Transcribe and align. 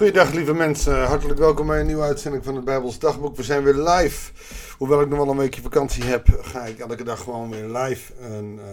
Goedendag 0.00 0.32
lieve 0.32 0.54
mensen, 0.54 1.06
hartelijk 1.06 1.38
welkom 1.38 1.66
bij 1.66 1.80
een 1.80 1.86
nieuwe 1.86 2.02
uitzending 2.02 2.44
van 2.44 2.54
het 2.54 2.64
Bijbels 2.64 2.98
Dagboek. 2.98 3.36
We 3.36 3.42
zijn 3.42 3.62
weer 3.62 3.74
live. 3.74 4.32
Hoewel 4.78 5.00
ik 5.00 5.08
nog 5.08 5.18
wel 5.18 5.28
een 5.28 5.36
weekje 5.36 5.62
vakantie 5.62 6.04
heb, 6.04 6.26
ga 6.40 6.64
ik 6.64 6.78
elke 6.78 7.04
dag 7.04 7.22
gewoon 7.22 7.50
weer 7.50 7.64
live 7.64 8.12
een 8.20 8.54
uh, 8.54 8.64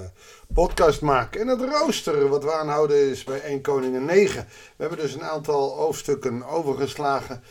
podcast 0.54 1.01
maken. 1.01 1.41
En 1.41 1.47
het 1.47 1.61
rooster 1.61 2.27
wat 2.27 2.43
we 2.43 2.54
aanhouden 2.54 3.09
is 3.09 3.23
bij 3.23 3.41
1 3.41 3.61
Koningen 3.61 4.05
9. 4.05 4.47
We 4.50 4.83
hebben 4.83 5.00
dus 5.00 5.13
een 5.13 5.23
aantal 5.23 5.75
hoofdstukken 5.75 6.43
overgeslagen. 6.43 7.43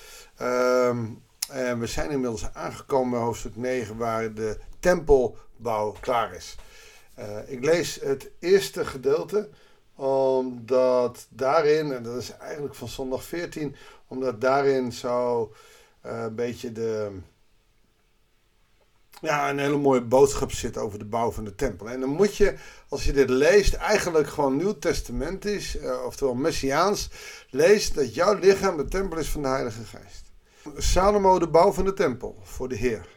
Um, 0.42 1.22
en 1.48 1.78
we 1.78 1.86
zijn 1.86 2.10
inmiddels 2.10 2.48
aangekomen 2.52 3.10
bij 3.10 3.20
hoofdstuk 3.20 3.56
9 3.56 3.96
waar 3.96 4.34
de 4.34 4.58
tempelbouw 4.80 5.94
klaar 6.00 6.34
is. 6.34 6.56
Uh, 7.18 7.24
ik 7.46 7.64
lees 7.64 7.98
het 8.02 8.30
eerste 8.38 8.84
gedeelte 8.84 9.48
omdat 9.96 11.26
daarin, 11.28 11.92
en 11.92 12.02
dat 12.02 12.16
is 12.16 12.30
eigenlijk 12.30 12.74
van 12.74 12.88
zondag 12.88 13.24
14, 13.24 13.76
omdat 14.06 14.40
daarin 14.40 14.92
zo 14.92 15.52
uh, 16.06 16.22
een 16.22 16.34
beetje 16.34 16.72
de. 16.72 17.18
Ja, 19.20 19.50
een 19.50 19.58
hele 19.58 19.76
mooie 19.76 20.02
boodschap 20.02 20.52
zit 20.52 20.78
over 20.78 20.98
de 20.98 21.04
bouw 21.04 21.30
van 21.30 21.44
de 21.44 21.54
tempel. 21.54 21.90
En 21.90 22.00
dan 22.00 22.08
moet 22.08 22.36
je, 22.36 22.54
als 22.88 23.04
je 23.04 23.12
dit 23.12 23.30
leest, 23.30 23.74
eigenlijk 23.74 24.28
gewoon 24.28 24.56
Nieuw 24.56 24.78
Testamentisch, 24.78 25.76
uh, 25.76 26.04
oftewel 26.04 26.34
Messiaans, 26.34 27.10
leest 27.50 27.94
dat 27.94 28.14
jouw 28.14 28.34
lichaam 28.34 28.76
de 28.76 28.84
tempel 28.84 29.18
is 29.18 29.28
van 29.28 29.42
de 29.42 29.48
Heilige 29.48 29.84
Geest. 29.84 30.32
Salomo 30.76 31.38
de 31.38 31.48
bouw 31.48 31.72
van 31.72 31.84
de 31.84 31.92
tempel 31.92 32.38
voor 32.42 32.68
de 32.68 32.76
Heer 32.76 33.08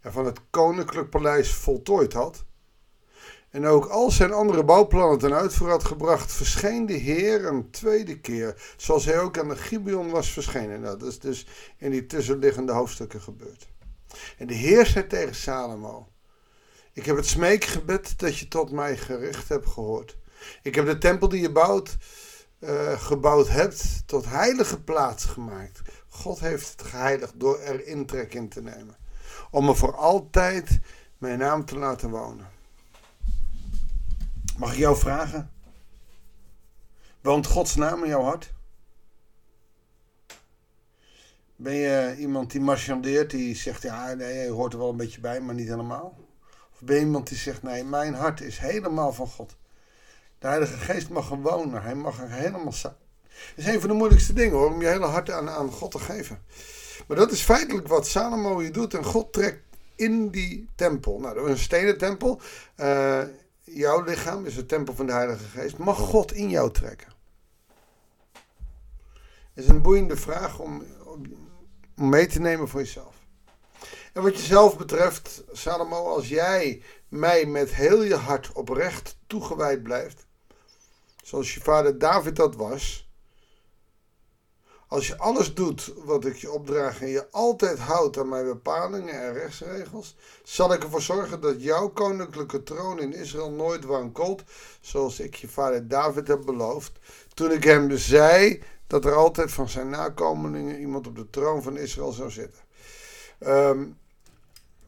en 0.00 0.12
van 0.12 0.26
het 0.26 0.40
koninklijk 0.50 1.10
paleis 1.10 1.54
voltooid 1.54 2.12
had, 2.12 2.44
en 3.56 3.66
ook 3.66 3.86
al 3.86 4.10
zijn 4.10 4.32
andere 4.32 4.64
bouwplannen 4.64 5.18
ten 5.18 5.34
uitvoer 5.34 5.68
had 5.68 5.84
gebracht, 5.84 6.32
verscheen 6.32 6.86
de 6.86 6.92
Heer 6.92 7.46
een 7.46 7.70
tweede 7.70 8.20
keer, 8.20 8.74
zoals 8.76 9.04
hij 9.04 9.20
ook 9.20 9.38
aan 9.38 9.48
de 9.48 9.56
Gibeon 9.56 10.10
was 10.10 10.30
verschenen. 10.30 10.80
Nou, 10.80 10.98
dat 10.98 11.08
is 11.08 11.18
dus 11.18 11.46
in 11.76 11.90
die 11.90 12.06
tussenliggende 12.06 12.72
hoofdstukken 12.72 13.20
gebeurd. 13.20 13.68
En 14.38 14.46
de 14.46 14.54
Heer 14.54 14.86
zei 14.86 15.06
tegen 15.06 15.34
Salomo, 15.34 16.08
ik 16.92 17.04
heb 17.06 17.16
het 17.16 17.26
smeekgebed 17.26 18.18
dat 18.18 18.38
je 18.38 18.48
tot 18.48 18.70
mij 18.70 18.96
gericht 18.96 19.48
hebt 19.48 19.66
gehoord. 19.66 20.16
Ik 20.62 20.74
heb 20.74 20.86
de 20.86 20.98
tempel 20.98 21.28
die 21.28 21.40
je 21.40 21.52
bouwt, 21.52 21.96
uh, 22.60 23.00
gebouwd 23.00 23.48
hebt, 23.48 24.02
tot 24.06 24.24
heilige 24.24 24.82
plaats 24.82 25.24
gemaakt. 25.24 25.80
God 26.08 26.40
heeft 26.40 26.70
het 26.70 26.82
geheiligd 26.82 27.32
door 27.36 27.58
er 27.58 27.86
intrek 27.86 28.34
in 28.34 28.48
te 28.48 28.62
nemen. 28.62 28.96
Om 29.50 29.68
er 29.68 29.76
voor 29.76 29.94
altijd 29.94 30.78
mijn 31.18 31.38
naam 31.38 31.64
te 31.64 31.78
laten 31.78 32.10
wonen. 32.10 32.54
Mag 34.56 34.72
ik 34.72 34.78
jou 34.78 34.96
vragen? 34.96 35.50
Woont 37.20 37.46
Gods 37.46 37.74
naam 37.74 38.02
in 38.02 38.08
jouw 38.08 38.22
hart? 38.22 38.52
Ben 41.56 41.74
je 41.74 42.16
iemand 42.18 42.50
die 42.50 42.60
marchandeert, 42.60 43.30
die 43.30 43.56
zegt, 43.56 43.82
ja, 43.82 44.14
nee, 44.14 44.44
je 44.44 44.50
hoort 44.50 44.72
er 44.72 44.78
wel 44.78 44.88
een 44.88 44.96
beetje 44.96 45.20
bij, 45.20 45.40
maar 45.40 45.54
niet 45.54 45.68
helemaal? 45.68 46.18
Of 46.72 46.80
ben 46.80 46.96
je 46.96 47.02
iemand 47.02 47.28
die 47.28 47.38
zegt, 47.38 47.62
nee, 47.62 47.84
mijn 47.84 48.14
hart 48.14 48.40
is 48.40 48.58
helemaal 48.58 49.12
van 49.12 49.26
God. 49.26 49.56
De 50.38 50.46
Heilige 50.46 50.76
Geest 50.76 51.08
mag 51.08 51.30
er 51.30 51.40
wonen, 51.40 51.82
hij 51.82 51.94
mag 51.94 52.20
er 52.20 52.30
helemaal 52.30 52.72
zijn. 52.72 52.94
Dat 53.22 53.64
is 53.64 53.66
een 53.66 53.80
van 53.80 53.88
de 53.88 53.94
moeilijkste 53.94 54.32
dingen 54.32 54.56
hoor, 54.56 54.72
om 54.72 54.80
je 54.80 54.86
hele 54.86 55.06
hart 55.06 55.30
aan, 55.30 55.48
aan 55.48 55.70
God 55.70 55.90
te 55.90 55.98
geven. 55.98 56.42
Maar 57.06 57.16
dat 57.16 57.30
is 57.30 57.42
feitelijk 57.42 57.88
wat 57.88 58.06
Salomo 58.06 58.58
hier 58.58 58.72
doet 58.72 58.94
en 58.94 59.04
God 59.04 59.32
trekt 59.32 59.62
in 59.94 60.28
die 60.28 60.68
tempel. 60.74 61.18
Nou, 61.18 61.34
dat 61.34 61.44
is 61.44 61.50
een 61.50 61.58
stenen 61.58 61.98
tempel. 61.98 62.40
Uh, 62.76 63.22
jouw 63.66 64.02
lichaam 64.02 64.46
is 64.46 64.56
het 64.56 64.68
tempel 64.68 64.94
van 64.94 65.06
de 65.06 65.12
Heilige 65.12 65.44
Geest. 65.44 65.78
Mag 65.78 65.98
God 65.98 66.32
in 66.32 66.50
jou 66.50 66.72
trekken? 66.72 67.12
Dat 69.54 69.64
is 69.64 69.68
een 69.68 69.82
boeiende 69.82 70.16
vraag 70.16 70.58
om, 70.58 70.84
om 71.94 72.10
mee 72.10 72.26
te 72.26 72.40
nemen 72.40 72.68
voor 72.68 72.80
jezelf. 72.80 73.14
En 74.12 74.22
wat 74.22 74.36
jezelf 74.36 74.76
betreft, 74.76 75.44
Salomo, 75.52 76.14
als 76.14 76.28
jij 76.28 76.82
mij 77.08 77.46
met 77.46 77.74
heel 77.74 78.02
je 78.02 78.14
hart 78.14 78.52
oprecht 78.52 79.18
toegewijd 79.26 79.82
blijft, 79.82 80.26
zoals 81.22 81.54
je 81.54 81.60
vader 81.60 81.98
David 81.98 82.36
dat 82.36 82.56
was, 82.56 83.05
als 84.88 85.06
je 85.06 85.18
alles 85.18 85.54
doet 85.54 85.92
wat 86.04 86.24
ik 86.24 86.36
je 86.36 86.50
opdraag 86.50 87.00
en 87.00 87.08
je 87.08 87.30
altijd 87.30 87.78
houdt 87.78 88.18
aan 88.18 88.28
mijn 88.28 88.44
bepalingen 88.44 89.22
en 89.22 89.32
rechtsregels, 89.32 90.16
zal 90.42 90.72
ik 90.72 90.82
ervoor 90.82 91.02
zorgen 91.02 91.40
dat 91.40 91.62
jouw 91.62 91.88
koninklijke 91.88 92.62
troon 92.62 93.00
in 93.00 93.12
Israël 93.12 93.50
nooit 93.50 93.84
wankelt, 93.84 94.42
zoals 94.80 95.20
ik 95.20 95.34
je 95.34 95.48
vader 95.48 95.88
David 95.88 96.28
heb 96.28 96.42
beloofd. 96.44 96.92
Toen 97.34 97.50
ik 97.50 97.64
hem 97.64 97.96
zei 97.96 98.62
dat 98.86 99.04
er 99.04 99.14
altijd 99.14 99.52
van 99.52 99.68
zijn 99.68 99.90
nakomelingen 99.90 100.80
iemand 100.80 101.06
op 101.06 101.16
de 101.16 101.30
troon 101.30 101.62
van 101.62 101.76
Israël 101.76 102.12
zou 102.12 102.30
zitten. 102.30 102.62
Um, 103.40 103.98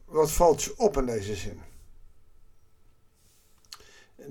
wat 0.05 0.31
valt 0.31 0.63
je 0.63 0.73
op 0.77 0.97
in 0.97 1.05
deze 1.05 1.35
zin? 1.35 1.61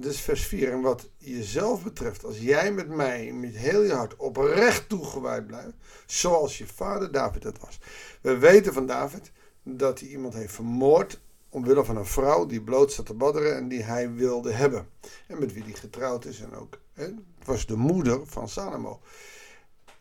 Is 0.00 0.20
vers 0.20 0.46
4. 0.46 0.72
En 0.72 0.80
wat 0.80 1.10
jezelf 1.16 1.82
betreft, 1.82 2.24
als 2.24 2.38
jij 2.38 2.72
met 2.72 2.88
mij 2.88 3.32
met 3.32 3.56
heel 3.56 3.82
je 3.82 3.92
hart 3.92 4.16
oprecht 4.16 4.88
toegewijd 4.88 5.46
blijft, 5.46 5.74
zoals 6.06 6.58
je 6.58 6.66
vader 6.66 7.12
David 7.12 7.42
dat 7.42 7.58
was. 7.58 7.78
We 8.20 8.38
weten 8.38 8.72
van 8.72 8.86
David 8.86 9.32
dat 9.62 10.00
hij 10.00 10.08
iemand 10.08 10.34
heeft 10.34 10.54
vermoord 10.54 11.20
omwille 11.48 11.84
van 11.84 11.96
een 11.96 12.06
vrouw 12.06 12.46
die 12.46 12.62
bloot 12.62 12.92
zat 12.92 13.06
te 13.06 13.14
badderen 13.14 13.56
en 13.56 13.68
die 13.68 13.82
hij 13.82 14.12
wilde 14.12 14.52
hebben. 14.52 14.88
En 15.26 15.38
met 15.38 15.52
wie 15.52 15.62
hij 15.62 15.72
getrouwd 15.72 16.24
is 16.24 16.40
en 16.40 16.54
ook. 16.54 16.78
Hè, 16.92 17.08
was 17.44 17.66
de 17.66 17.76
moeder 17.76 18.26
van 18.26 18.48
Salomo. 18.48 19.00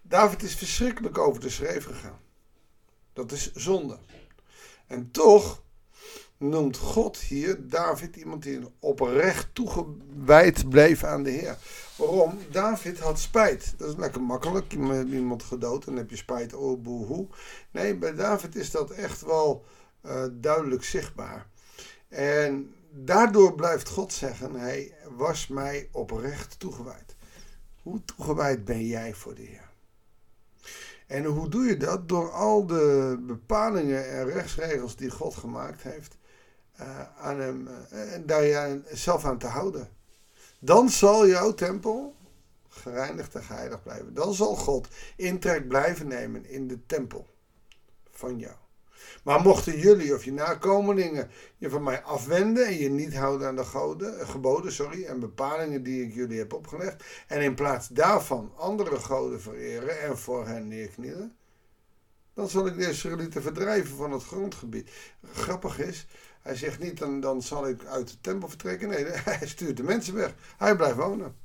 David 0.02 0.44
is 0.44 0.56
verschrikkelijk 0.56 1.18
over 1.18 1.42
de 1.42 1.50
schreef 1.50 1.86
gegaan. 1.86 2.20
Dat 3.14 3.32
is 3.32 3.54
zonde. 3.54 3.98
En 4.88 5.12
toch 5.12 5.64
noemt 6.38 6.78
God 6.78 7.18
hier 7.18 7.68
David 7.68 8.16
iemand 8.16 8.44
die 8.44 8.60
oprecht 8.80 9.48
toegewijd 9.54 10.70
bleef 10.70 11.04
aan 11.04 11.24
de 11.24 11.30
Heer. 11.30 11.58
Waarom? 11.96 12.38
David 12.52 13.00
had 13.00 13.20
spijt. 13.20 13.74
Dat 13.78 13.90
is 13.90 13.96
lekker 13.96 14.22
makkelijk. 14.22 14.72
Je 14.72 14.80
hebt 14.80 15.10
iemand 15.10 15.44
gedood 15.44 15.80
en 15.80 15.86
dan 15.86 15.98
heb 15.98 16.10
je 16.10 16.16
spijt. 16.16 16.54
Oh, 16.54 16.82
boehoe. 16.82 17.28
Nee, 17.72 17.96
bij 17.96 18.14
David 18.14 18.56
is 18.56 18.72
dat 18.72 18.92
echt 18.92 19.22
wel 19.22 19.66
uh, 20.06 20.24
duidelijk 20.32 20.84
zichtbaar. 20.84 21.48
En 22.08 22.74
daardoor 22.92 23.56
blijft 23.56 23.90
God 23.90 24.14
zeggen: 24.14 24.56
Hij 24.56 24.94
was 25.18 25.48
mij 25.48 25.90
oprecht 25.92 26.60
toegewijd. 26.60 27.16
Hoe 27.82 28.02
toegewijd 28.06 28.66
ben 28.66 28.86
jij 28.86 29.14
voor 29.14 29.36
de 29.36 29.42
Heer? 29.42 29.70
En 31.08 31.24
hoe 31.24 31.50
doe 31.50 31.66
je 31.66 31.78
dat? 31.78 32.10
Door 32.10 32.32
al 32.32 32.66
de 32.66 33.18
bepalingen 33.20 34.10
en 34.10 34.26
rechtsregels 34.26 34.96
die 34.96 35.10
God 35.10 35.36
gemaakt 35.36 35.82
heeft, 35.82 36.18
uh, 36.82 37.02
aan 37.20 37.40
hem, 37.40 37.68
uh, 37.68 38.14
en 38.14 38.26
daar 38.26 38.44
je 38.44 38.82
zelf 38.92 39.26
aan 39.26 39.38
te 39.38 39.48
houden. 39.48 39.90
Dan 40.60 40.90
zal 40.90 41.28
jouw 41.28 41.54
tempel 41.54 42.16
gereinigd 42.70 43.36
en 43.36 43.44
geheiligd 43.44 43.84
blijven. 43.84 44.14
Dan 44.14 44.34
zal 44.34 44.56
God 44.56 44.88
intrek 45.16 45.68
blijven 45.68 46.08
nemen 46.08 46.46
in 46.46 46.68
de 46.68 46.86
tempel 46.86 47.28
van 48.12 48.40
jou. 48.40 48.56
Maar 49.24 49.42
mochten 49.42 49.80
jullie 49.80 50.16
of 50.16 50.24
je 50.24 50.34
nakomelingen 50.34 51.30
je 51.58 51.70
van 51.70 51.84
mij 51.84 52.04
afwenden 52.04 52.66
en 52.66 52.78
je 52.78 52.90
niet 52.90 53.16
houden 53.16 53.48
aan 53.48 53.56
de 53.56 53.64
goden, 53.64 54.28
geboden 54.28 54.72
sorry, 54.72 55.06
en 55.06 55.20
bepalingen 55.20 55.84
die 55.84 56.06
ik 56.06 56.14
jullie 56.14 56.38
heb 56.38 56.54
opgelegd, 56.54 57.04
en 57.28 57.42
in 57.42 57.56
plaats 57.56 57.88
daarvan 57.88 58.54
andere 58.56 58.96
goden 58.96 59.42
vereren 59.42 60.02
en 60.02 60.18
voor 60.18 60.48
hen 60.48 60.68
neerknielen, 60.68 61.36
dan 62.34 62.50
zal 62.50 62.68
ik 62.68 62.78
de 62.78 62.90
Israëlieten 62.90 63.42
verdrijven 63.42 63.96
van 63.96 64.12
het 64.12 64.24
grondgebied. 64.24 64.90
Grappig 65.34 65.80
is, 65.80 66.08
hij 66.42 66.56
zegt 66.56 66.80
niet, 66.80 66.98
dan, 66.98 67.20
dan 67.20 67.42
zal 67.42 67.68
ik 67.68 67.86
uit 67.86 68.08
de 68.08 68.22
tempel 68.22 68.50
vertrekken. 68.50 68.90
Nee, 68.90 69.06
hij 69.40 69.48
stuurt 69.48 69.78
de 69.78 69.84
mensen 69.84 70.14
weg. 70.14 70.34
Hij 70.58 70.76
blijft 70.76 70.98
wonen. 70.98 71.36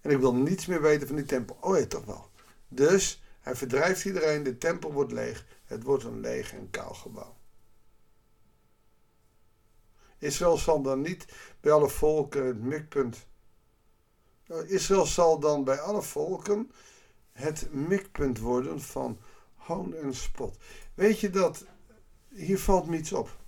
En 0.00 0.10
ik 0.10 0.18
wil 0.18 0.34
niets 0.34 0.66
meer 0.66 0.82
weten 0.82 1.06
van 1.06 1.16
die 1.16 1.24
tempel. 1.24 1.56
Oh 1.60 1.78
ja, 1.78 1.86
toch 1.86 2.04
wel. 2.04 2.30
Dus 2.68 3.22
hij 3.40 3.56
verdrijft 3.56 4.04
iedereen, 4.04 4.42
de 4.42 4.58
tempel 4.58 4.92
wordt 4.92 5.12
leeg. 5.12 5.46
Het 5.64 5.82
wordt 5.82 6.04
een 6.04 6.20
leeg 6.20 6.52
en 6.52 6.70
kaal 6.70 6.94
gebouw. 6.94 7.36
Israël 10.18 10.56
zal 10.56 10.82
dan 10.82 11.00
niet 11.00 11.24
bij 11.60 11.72
alle 11.72 11.88
volken 11.88 12.46
het 12.46 12.62
mikpunt. 12.62 13.26
Nou, 14.46 14.66
Israël 14.66 15.06
zal 15.06 15.38
dan 15.38 15.64
bij 15.64 15.80
alle 15.80 16.02
volken 16.02 16.70
het 17.32 17.72
mikpunt 17.72 18.38
worden 18.38 18.80
van 18.80 19.18
hoon 19.54 19.94
en 19.94 20.14
spot. 20.14 20.56
Weet 20.94 21.20
je 21.20 21.30
dat, 21.30 21.64
hier 22.28 22.58
valt 22.58 22.86
me 22.86 22.96
iets 22.96 23.12
op. 23.12 23.40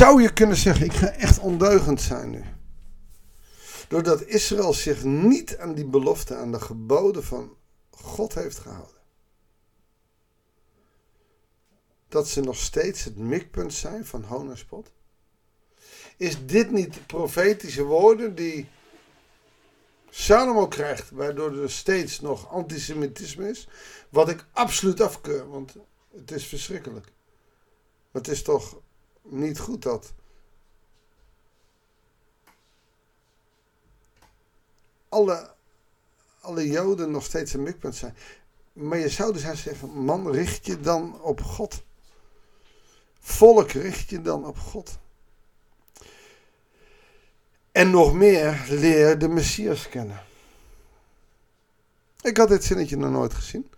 Zou 0.00 0.22
je 0.22 0.32
kunnen 0.32 0.56
zeggen, 0.56 0.84
ik 0.84 0.92
ga 0.92 1.06
echt 1.06 1.38
ondeugend 1.38 2.00
zijn 2.00 2.30
nu. 2.30 2.44
Doordat 3.88 4.22
Israël 4.22 4.72
zich 4.72 5.04
niet 5.04 5.58
aan 5.58 5.74
die 5.74 5.84
belofte, 5.84 6.34
aan 6.34 6.52
de 6.52 6.60
geboden 6.60 7.24
van 7.24 7.56
God 7.90 8.34
heeft 8.34 8.58
gehouden. 8.58 9.00
Dat 12.08 12.28
ze 12.28 12.40
nog 12.40 12.56
steeds 12.56 13.04
het 13.04 13.16
mikpunt 13.16 13.74
zijn 13.74 14.06
van 14.06 14.22
hoon. 14.22 14.56
Is 16.16 16.46
dit 16.46 16.70
niet 16.70 17.06
profetische 17.06 17.84
woorden 17.84 18.34
die 18.34 18.68
Salomo 20.10 20.68
krijgt, 20.68 21.10
waardoor 21.10 21.62
er 21.62 21.70
steeds 21.70 22.20
nog 22.20 22.48
antisemitisme 22.48 23.48
is. 23.48 23.68
Wat 24.08 24.28
ik 24.28 24.46
absoluut 24.52 25.00
afkeur, 25.00 25.48
want 25.48 25.74
het 26.16 26.30
is 26.30 26.46
verschrikkelijk. 26.46 27.12
Het 28.12 28.28
is 28.28 28.42
toch 28.42 28.80
niet 29.22 29.58
goed 29.58 29.82
dat 29.82 30.12
alle, 35.08 35.50
alle 36.40 36.68
Joden 36.68 37.10
nog 37.10 37.24
steeds 37.24 37.52
een 37.52 37.62
mikpunt 37.62 37.94
zijn. 37.94 38.16
Maar 38.72 38.98
je 38.98 39.08
zou 39.08 39.32
dus 39.32 39.42
zeggen, 39.42 40.04
man, 40.04 40.30
richt 40.30 40.66
je 40.66 40.80
dan 40.80 41.20
op 41.22 41.40
God. 41.40 41.82
Volk, 43.18 43.70
richt 43.70 44.08
je 44.08 44.22
dan 44.22 44.46
op 44.46 44.58
God. 44.58 44.98
En 47.72 47.90
nog 47.90 48.12
meer, 48.12 48.64
leer 48.68 49.18
de 49.18 49.28
Messias 49.28 49.88
kennen. 49.88 50.22
Ik 52.20 52.36
had 52.36 52.48
dit 52.48 52.64
zinnetje 52.64 52.96
nog 52.96 53.10
nooit 53.10 53.34
gezien. 53.34 53.70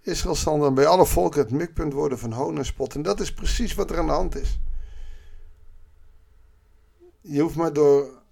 Israël 0.00 0.34
zal 0.34 0.58
dan 0.58 0.74
bij 0.74 0.86
alle 0.86 1.06
volken 1.06 1.40
het 1.40 1.50
mikpunt 1.50 1.92
worden 1.92 2.18
van 2.18 2.32
hoon 2.32 2.58
en 2.58 2.64
spot. 2.64 2.94
En 2.94 3.02
dat 3.02 3.20
is 3.20 3.32
precies 3.32 3.74
wat 3.74 3.90
er 3.90 3.98
aan 3.98 4.06
de 4.06 4.12
hand 4.12 4.36
is. 4.36 4.58
Je 7.20 7.40
hoeft 7.40 7.56
maar 7.56 7.72
door 7.72 8.22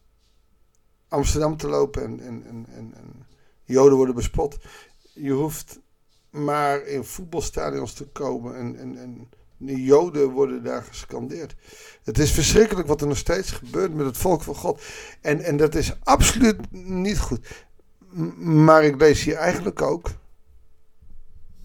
Amsterdam 1.08 1.56
te 1.56 1.68
lopen 1.68 2.02
en, 2.02 2.20
en, 2.20 2.44
en, 2.46 2.66
en, 2.74 3.26
Joden 3.64 3.96
worden 3.96 4.14
bespot. 4.14 4.58
Je 5.12 5.30
hoeft 5.30 5.80
maar 6.30 6.86
in 6.86 7.04
voetbalstadions 7.04 7.92
te 7.92 8.06
komen 8.06 8.56
en, 8.56 8.78
en, 8.78 8.98
en 8.98 9.28
de 9.56 9.82
Joden 9.82 10.30
worden 10.30 10.62
daar 10.62 10.82
gescandeerd. 10.82 11.54
Het 12.04 12.18
is 12.18 12.32
verschrikkelijk 12.32 12.88
wat 12.88 13.00
er 13.00 13.06
nog 13.06 13.16
steeds 13.16 13.50
gebeurt 13.50 13.94
met 13.94 14.06
het 14.06 14.16
volk 14.16 14.42
van 14.42 14.54
God. 14.54 14.82
En, 15.20 15.40
en 15.40 15.56
dat 15.56 15.74
is 15.74 15.96
absoluut 16.02 16.72
niet 16.72 17.18
goed. 17.18 17.66
Maar 18.36 18.84
ik 18.84 19.00
lees 19.00 19.24
hier 19.24 19.36
eigenlijk 19.36 19.82
ook. 19.82 20.10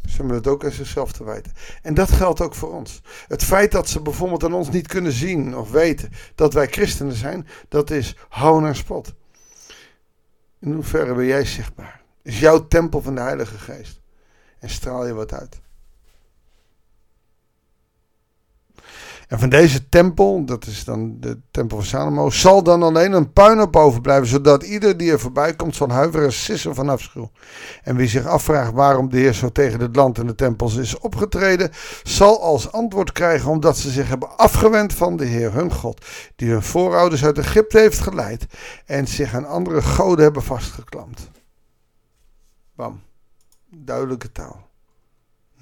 Ze 0.07 0.15
hebben 0.17 0.35
het 0.35 0.47
ook 0.47 0.65
aan 0.65 0.71
zichzelf 0.71 1.11
te 1.11 1.23
wijten. 1.23 1.51
En 1.81 1.93
dat 1.93 2.11
geldt 2.11 2.41
ook 2.41 2.55
voor 2.55 2.73
ons. 2.73 3.01
Het 3.27 3.43
feit 3.43 3.71
dat 3.71 3.89
ze 3.89 4.01
bijvoorbeeld 4.01 4.43
aan 4.43 4.53
ons 4.53 4.69
niet 4.69 4.87
kunnen 4.87 5.11
zien 5.11 5.57
of 5.57 5.71
weten 5.71 6.09
dat 6.35 6.53
wij 6.53 6.67
christenen 6.67 7.15
zijn, 7.15 7.47
dat 7.67 7.91
is 7.91 8.15
hou 8.29 8.61
naar 8.61 8.75
spot. 8.75 9.13
In 10.59 10.73
hoeverre 10.73 11.13
ben 11.13 11.25
jij 11.25 11.45
zichtbaar? 11.45 12.01
Is 12.21 12.39
jouw 12.39 12.67
tempel 12.67 13.01
van 13.01 13.15
de 13.15 13.21
Heilige 13.21 13.57
Geest? 13.57 14.01
En 14.59 14.69
straal 14.69 15.07
je 15.07 15.13
wat 15.13 15.33
uit? 15.33 15.61
En 19.27 19.39
van 19.39 19.49
deze 19.49 19.89
tempel, 19.89 20.45
dat 20.45 20.65
is 20.65 20.83
dan 20.83 21.19
de 21.19 21.39
tempel 21.51 21.77
van 21.77 21.85
Salomo, 21.85 22.29
zal 22.29 22.63
dan 22.63 22.83
alleen 22.83 23.11
een 23.11 23.33
puinhoop 23.33 23.75
overblijven, 23.75 24.27
zodat 24.27 24.63
ieder 24.63 24.97
die 24.97 25.11
er 25.11 25.19
voorbij 25.19 25.55
komt 25.55 25.75
zal 25.75 25.89
huiveren 25.89 26.25
en 26.25 26.33
sissen 26.33 26.75
van 26.75 26.89
afschuw. 26.89 27.31
En 27.83 27.95
wie 27.95 28.07
zich 28.07 28.25
afvraagt 28.25 28.73
waarom 28.73 29.09
de 29.09 29.17
Heer 29.17 29.33
zo 29.33 29.49
tegen 29.49 29.79
het 29.79 29.95
land 29.95 30.17
en 30.17 30.27
de 30.27 30.35
tempels 30.35 30.75
is 30.75 30.99
opgetreden, 30.99 31.71
zal 32.03 32.41
als 32.41 32.71
antwoord 32.71 33.11
krijgen 33.11 33.49
omdat 33.49 33.77
ze 33.77 33.89
zich 33.89 34.07
hebben 34.07 34.37
afgewend 34.37 34.93
van 34.93 35.17
de 35.17 35.25
Heer 35.25 35.53
hun 35.53 35.73
God, 35.73 36.05
die 36.35 36.49
hun 36.49 36.63
voorouders 36.63 37.25
uit 37.25 37.37
Egypte 37.37 37.79
heeft 37.79 37.99
geleid 37.99 38.45
en 38.85 39.07
zich 39.07 39.33
aan 39.33 39.47
andere 39.47 39.81
goden 39.81 40.23
hebben 40.23 40.43
vastgeklampt. 40.43 41.31
Bam, 42.75 43.01
duidelijke 43.69 44.31
taal. 44.31 44.62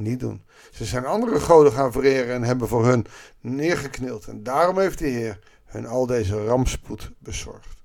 Niet 0.02 0.20
doen. 0.20 0.44
Ze 0.72 0.86
zijn 0.86 1.06
andere 1.06 1.40
goden 1.40 1.72
gaan 1.72 1.92
vereren 1.92 2.36
en 2.36 2.44
hebben 2.44 2.68
voor 2.68 2.86
hun 2.86 3.06
neergeknield. 3.40 4.28
En 4.28 4.44
daarom 4.44 4.80
heeft 4.80 5.00
de 5.00 5.08
Heer 5.08 5.40
hun 5.66 5.86
al 5.86 6.06
deze 6.06 6.46
rampspoed 6.46 7.12
bezorgd. 7.18 7.82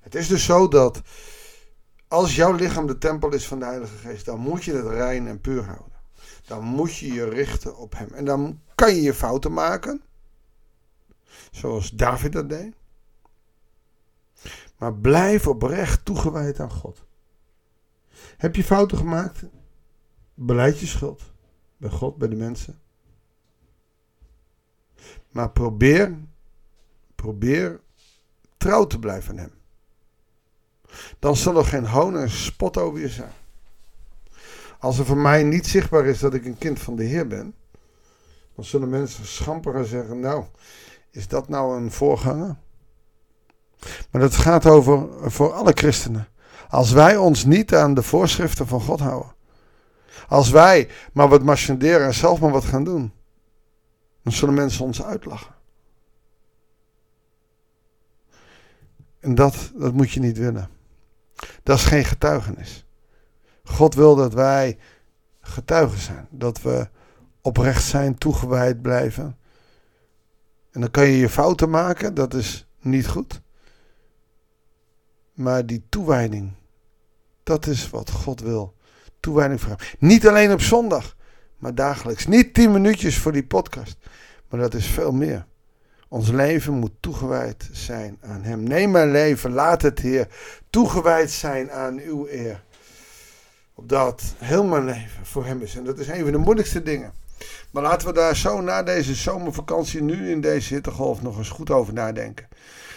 Het 0.00 0.14
is 0.14 0.28
dus 0.28 0.44
zo 0.44 0.68
dat 0.68 1.02
als 2.08 2.36
jouw 2.36 2.52
lichaam 2.52 2.86
de 2.86 2.98
tempel 2.98 3.32
is 3.32 3.46
van 3.46 3.58
de 3.58 3.64
Heilige 3.64 3.96
Geest, 3.96 4.24
dan 4.24 4.40
moet 4.40 4.64
je 4.64 4.74
het 4.74 4.86
rein 4.86 5.26
en 5.26 5.40
puur 5.40 5.64
houden. 5.64 5.92
Dan 6.46 6.64
moet 6.64 6.96
je 6.96 7.12
je 7.12 7.28
richten 7.28 7.76
op 7.76 7.94
Hem. 7.96 8.12
En 8.12 8.24
dan 8.24 8.60
kan 8.74 8.94
je 8.94 9.02
je 9.02 9.14
fouten 9.14 9.52
maken, 9.52 10.02
zoals 11.50 11.90
David 11.90 12.32
dat 12.32 12.48
deed. 12.48 12.74
Maar 14.76 14.94
blijf 14.94 15.46
oprecht 15.46 16.04
toegewijd 16.04 16.60
aan 16.60 16.70
God. 16.70 17.04
Heb 18.36 18.56
je 18.56 18.64
fouten 18.64 18.98
gemaakt? 18.98 19.42
Beleid 20.34 20.78
je 20.78 20.86
schuld. 20.86 21.22
Bij 21.76 21.90
God, 21.90 22.16
bij 22.16 22.28
de 22.28 22.36
mensen. 22.36 22.80
Maar 25.30 25.50
probeer, 25.50 26.18
probeer 27.14 27.80
trouw 28.56 28.86
te 28.86 28.98
blijven 28.98 29.30
aan 29.30 29.38
Hem. 29.38 29.52
Dan 31.18 31.36
zal 31.36 31.56
er 31.56 31.64
geen 31.64 31.86
hoon 31.86 32.16
en 32.16 32.30
spot 32.30 32.76
over 32.76 33.00
je 33.00 33.08
zijn. 33.08 33.32
Als 34.78 34.98
er 34.98 35.04
voor 35.04 35.16
mij 35.16 35.42
niet 35.42 35.66
zichtbaar 35.66 36.06
is 36.06 36.18
dat 36.18 36.34
ik 36.34 36.44
een 36.44 36.58
kind 36.58 36.80
van 36.80 36.96
de 36.96 37.04
Heer 37.04 37.26
ben, 37.26 37.54
dan 38.54 38.64
zullen 38.64 38.88
mensen 38.88 39.26
schamperen 39.26 39.86
zeggen: 39.86 40.20
Nou, 40.20 40.44
is 41.10 41.28
dat 41.28 41.48
nou 41.48 41.76
een 41.76 41.92
voorganger? 41.92 42.56
Maar 44.10 44.20
dat 44.20 44.34
gaat 44.34 44.66
over 44.66 45.08
voor 45.30 45.52
alle 45.52 45.72
christenen. 45.72 46.28
Als 46.68 46.92
wij 46.92 47.16
ons 47.16 47.44
niet 47.44 47.74
aan 47.74 47.94
de 47.94 48.02
voorschriften 48.02 48.66
van 48.66 48.80
God 48.80 49.00
houden, 49.00 49.34
als 50.28 50.50
wij 50.50 50.88
maar 51.12 51.28
wat 51.28 51.42
marchanderen 51.42 52.06
en 52.06 52.14
zelf 52.14 52.40
maar 52.40 52.50
wat 52.50 52.64
gaan 52.64 52.84
doen, 52.84 53.12
dan 54.22 54.32
zullen 54.32 54.54
mensen 54.54 54.84
ons 54.84 55.02
uitlachen. 55.02 55.54
En 59.20 59.34
dat, 59.34 59.72
dat 59.74 59.92
moet 59.92 60.10
je 60.10 60.20
niet 60.20 60.38
willen. 60.38 60.68
Dat 61.62 61.78
is 61.78 61.84
geen 61.84 62.04
getuigenis. 62.04 62.84
God 63.64 63.94
wil 63.94 64.14
dat 64.14 64.34
wij 64.34 64.78
getuigen 65.40 65.98
zijn. 65.98 66.26
Dat 66.30 66.62
we 66.62 66.88
oprecht 67.40 67.84
zijn, 67.84 68.18
toegewijd 68.18 68.82
blijven. 68.82 69.36
En 70.70 70.80
dan 70.80 70.90
kan 70.90 71.06
je 71.06 71.16
je 71.16 71.28
fouten 71.28 71.70
maken, 71.70 72.14
dat 72.14 72.34
is 72.34 72.66
niet 72.80 73.08
goed. 73.08 73.40
Maar 75.32 75.66
die 75.66 75.86
toewijding, 75.88 76.52
dat 77.42 77.66
is 77.66 77.90
wat 77.90 78.10
God 78.10 78.40
wil 78.40 78.74
toewijding 79.22 79.60
voor 79.60 79.68
hem. 79.68 79.78
Niet 79.98 80.28
alleen 80.28 80.52
op 80.52 80.60
zondag, 80.60 81.16
maar 81.58 81.74
dagelijks. 81.74 82.26
Niet 82.26 82.54
tien 82.54 82.72
minuutjes 82.72 83.18
voor 83.18 83.32
die 83.32 83.44
podcast, 83.44 83.96
maar 84.48 84.60
dat 84.60 84.74
is 84.74 84.86
veel 84.86 85.12
meer. 85.12 85.46
Ons 86.08 86.28
leven 86.28 86.72
moet 86.72 86.92
toegewijd 87.00 87.68
zijn 87.72 88.18
aan 88.20 88.42
Hem. 88.42 88.62
Neem 88.62 88.90
mijn 88.90 89.10
leven, 89.10 89.52
laat 89.52 89.82
het 89.82 89.98
Heer 89.98 90.28
toegewijd 90.70 91.30
zijn 91.30 91.70
aan 91.70 91.98
uw 91.98 92.26
eer. 92.28 92.62
Opdat 93.74 94.22
heel 94.38 94.64
mijn 94.64 94.84
leven 94.84 95.26
voor 95.26 95.46
Hem 95.46 95.60
is. 95.60 95.76
En 95.76 95.84
dat 95.84 95.98
is 95.98 96.08
een 96.08 96.22
van 96.22 96.32
de 96.32 96.38
moeilijkste 96.38 96.82
dingen. 96.82 97.12
Maar 97.70 97.82
laten 97.82 98.06
we 98.08 98.14
daar 98.14 98.36
zo 98.36 98.60
na 98.60 98.82
deze 98.82 99.14
zomervakantie, 99.14 100.02
nu 100.02 100.30
in 100.30 100.40
deze 100.40 100.74
hittegolf, 100.74 101.22
nog 101.22 101.38
eens 101.38 101.48
goed 101.48 101.70
over 101.70 101.92
nadenken 101.92 102.48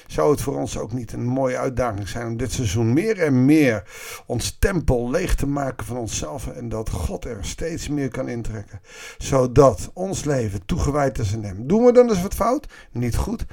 zou 0.08 0.32
het 0.32 0.42
voor 0.42 0.56
ons 0.56 0.78
ook 0.78 0.92
niet 0.92 1.12
een 1.12 1.26
mooie 1.26 1.58
uitdaging 1.58 2.08
zijn 2.08 2.28
om 2.28 2.38
dit 2.38 2.52
seizoen 2.52 2.94
meer 2.94 3.22
en 3.22 3.46
meer 3.46 3.84
ons 4.26 4.58
tempel 4.60 5.10
leeg 5.10 5.36
te 5.36 5.48
maken 5.48 5.86
van 5.86 5.98
onszelf 5.98 6.48
en 6.48 6.70
dat 6.70 6.90
God 6.90 7.26
er 7.26 7.46
steeds 7.46 7.88
meer 7.88 8.10
kan 8.10 8.28
intrekken, 8.28 8.82
zodat 9.18 9.92
ons 9.94 10.24
leven 10.24 10.66
toegewijd 10.66 11.20
is 11.20 11.34
aan 11.34 11.44
Hem. 11.44 11.68
Doen 11.68 11.86
we 11.86 11.92
dan 11.92 12.10
eens 12.10 12.22
wat 12.22 12.34
fout? 12.34 12.68
Niet 12.92 13.16
goed, 13.16 13.46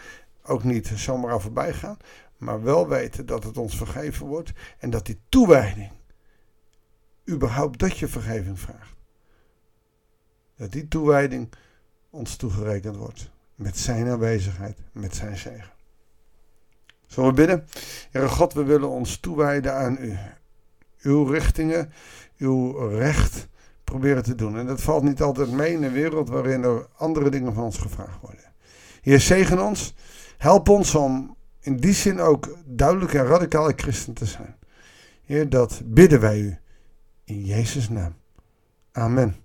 ook 0.42 0.64
niet 0.64 0.92
zomaar 0.94 1.32
al 1.32 1.40
voorbij 1.40 1.72
gaan, 1.72 1.96
maar 2.36 2.62
wel 2.62 2.88
weten 2.88 3.26
dat 3.26 3.44
het 3.44 3.58
ons 3.58 3.76
vergeven 3.76 4.26
wordt 4.26 4.52
en 4.78 4.90
dat 4.90 5.06
die 5.06 5.20
toewijding, 5.28 5.90
überhaupt 7.30 7.78
dat 7.78 7.98
je 7.98 8.08
vergeving 8.08 8.60
vraagt, 8.60 8.94
dat 10.56 10.72
die 10.72 10.88
toewijding 10.88 11.48
ons 12.10 12.36
toegerekend 12.36 12.96
wordt 12.96 13.30
met 13.54 13.78
Zijn 13.78 14.08
aanwezigheid, 14.08 14.78
met 14.92 15.14
Zijn 15.14 15.36
zegen. 15.36 15.70
Zullen 17.12 17.28
we 17.28 17.34
bidden? 17.36 17.66
Heere 18.10 18.28
God, 18.28 18.52
we 18.52 18.64
willen 18.64 18.88
ons 18.88 19.16
toewijden 19.16 19.74
aan 19.74 19.96
u. 20.00 20.16
Uw 21.02 21.24
richtingen, 21.24 21.92
uw 22.38 22.72
recht 22.88 23.48
proberen 23.84 24.22
te 24.22 24.34
doen. 24.34 24.58
En 24.58 24.66
dat 24.66 24.80
valt 24.80 25.02
niet 25.02 25.22
altijd 25.22 25.50
mee 25.50 25.72
in 25.72 25.82
een 25.82 25.92
wereld 25.92 26.28
waarin 26.28 26.62
er 26.62 26.86
andere 26.96 27.30
dingen 27.30 27.54
van 27.54 27.64
ons 27.64 27.78
gevraagd 27.78 28.20
worden. 28.20 28.52
Heer, 29.02 29.20
zegen 29.20 29.60
ons. 29.60 29.94
Help 30.38 30.68
ons 30.68 30.94
om 30.94 31.36
in 31.60 31.76
die 31.76 31.92
zin 31.92 32.20
ook 32.20 32.56
duidelijk 32.64 33.14
en 33.14 33.26
radicale 33.26 33.72
christen 33.76 34.14
te 34.14 34.26
zijn. 34.26 34.56
Heer, 35.24 35.48
dat 35.48 35.82
bidden 35.84 36.20
wij 36.20 36.40
u. 36.40 36.56
In 37.24 37.44
Jezus' 37.44 37.88
naam. 37.88 38.14
Amen. 38.92 39.36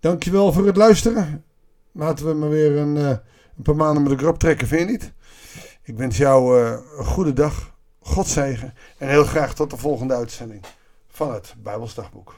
Dankjewel 0.00 0.52
voor 0.52 0.66
het 0.66 0.76
luisteren. 0.76 1.44
Laten 1.92 2.26
we 2.26 2.34
maar 2.34 2.50
weer 2.50 2.76
een, 2.76 2.96
uh, 2.96 3.08
een 3.56 3.62
paar 3.62 3.76
maanden 3.76 4.02
met 4.02 4.12
de 4.12 4.18
grap 4.18 4.38
trekken, 4.38 4.66
vind 4.66 4.80
je 4.80 4.90
niet? 4.90 5.12
Ik 5.88 5.96
wens 5.96 6.16
jou 6.16 6.60
uh, 6.60 6.78
een 6.98 7.04
goede 7.04 7.32
dag, 7.32 7.74
God 7.98 8.26
zegen 8.26 8.74
en 8.98 9.08
heel 9.08 9.24
graag 9.24 9.54
tot 9.54 9.70
de 9.70 9.76
volgende 9.76 10.14
uitzending 10.14 10.64
van 11.08 11.32
het 11.32 11.54
Bijbelsdagboek. 11.58 12.34